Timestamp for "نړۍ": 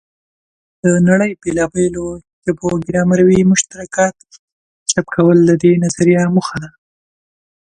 1.09-1.31